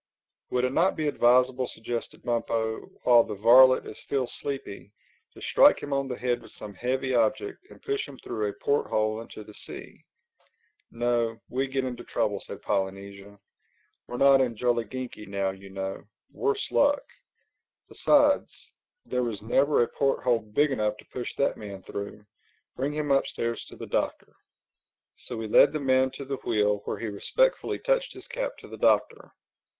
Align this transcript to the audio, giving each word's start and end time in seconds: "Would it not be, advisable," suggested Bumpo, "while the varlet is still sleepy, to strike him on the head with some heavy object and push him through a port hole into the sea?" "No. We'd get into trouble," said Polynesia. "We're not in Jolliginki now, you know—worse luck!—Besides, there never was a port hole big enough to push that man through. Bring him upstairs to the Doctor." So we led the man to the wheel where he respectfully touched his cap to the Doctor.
"Would 0.49 0.63
it 0.65 0.73
not 0.73 0.95
be, 0.95 1.07
advisable," 1.07 1.67
suggested 1.67 2.23
Bumpo, 2.23 2.87
"while 3.03 3.23
the 3.23 3.35
varlet 3.35 3.85
is 3.85 3.99
still 4.01 4.25
sleepy, 4.25 4.91
to 5.35 5.41
strike 5.43 5.79
him 5.79 5.93
on 5.93 6.07
the 6.07 6.17
head 6.17 6.41
with 6.41 6.51
some 6.53 6.73
heavy 6.73 7.13
object 7.13 7.69
and 7.69 7.83
push 7.83 8.07
him 8.07 8.17
through 8.17 8.49
a 8.49 8.53
port 8.53 8.87
hole 8.87 9.21
into 9.21 9.43
the 9.43 9.53
sea?" 9.53 10.03
"No. 10.89 11.39
We'd 11.49 11.71
get 11.73 11.85
into 11.85 12.03
trouble," 12.03 12.39
said 12.39 12.63
Polynesia. 12.63 13.39
"We're 14.07 14.17
not 14.17 14.41
in 14.41 14.55
Jolliginki 14.55 15.27
now, 15.27 15.51
you 15.51 15.69
know—worse 15.69 16.71
luck!—Besides, 16.71 18.71
there 19.05 19.21
never 19.21 19.73
was 19.73 19.83
a 19.83 19.87
port 19.99 20.23
hole 20.23 20.39
big 20.39 20.71
enough 20.71 20.97
to 20.97 21.05
push 21.13 21.35
that 21.35 21.57
man 21.57 21.83
through. 21.83 22.25
Bring 22.75 22.91
him 22.93 23.11
upstairs 23.11 23.63
to 23.65 23.75
the 23.75 23.85
Doctor." 23.85 24.33
So 25.15 25.37
we 25.37 25.45
led 25.47 25.71
the 25.73 25.79
man 25.79 26.09
to 26.15 26.25
the 26.25 26.37
wheel 26.37 26.81
where 26.85 26.97
he 26.97 27.05
respectfully 27.05 27.77
touched 27.77 28.13
his 28.13 28.25
cap 28.27 28.57
to 28.61 28.67
the 28.67 28.77
Doctor. 28.79 29.33